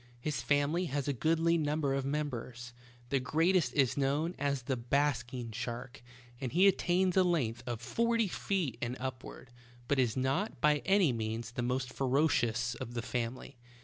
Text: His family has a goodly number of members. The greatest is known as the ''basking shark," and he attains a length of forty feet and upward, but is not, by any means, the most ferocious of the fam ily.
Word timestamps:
His 0.19 0.41
family 0.41 0.85
has 0.85 1.07
a 1.07 1.13
goodly 1.13 1.59
number 1.59 1.93
of 1.93 2.05
members. 2.05 2.73
The 3.11 3.19
greatest 3.19 3.71
is 3.75 3.95
known 3.95 4.33
as 4.39 4.63
the 4.63 4.75
''basking 4.75 5.53
shark," 5.53 6.01
and 6.41 6.51
he 6.51 6.67
attains 6.67 7.15
a 7.17 7.23
length 7.23 7.61
of 7.67 7.81
forty 7.81 8.27
feet 8.27 8.79
and 8.81 8.97
upward, 8.99 9.51
but 9.87 9.99
is 9.99 10.17
not, 10.17 10.59
by 10.59 10.79
any 10.85 11.13
means, 11.13 11.51
the 11.51 11.61
most 11.61 11.93
ferocious 11.93 12.73
of 12.73 12.95
the 12.95 13.03
fam 13.03 13.35
ily. 13.35 13.57